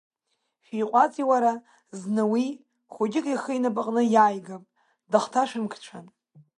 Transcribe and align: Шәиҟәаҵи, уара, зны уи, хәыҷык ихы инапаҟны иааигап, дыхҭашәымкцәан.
Шәиҟәаҵи, 0.65 1.23
уара, 1.29 1.53
зны 1.99 2.23
уи, 2.31 2.45
хәыҷык 2.93 3.25
ихы 3.33 3.51
инапаҟны 3.55 4.01
иааигап, 4.13 4.63
дыхҭашәымкцәан. 5.11 6.05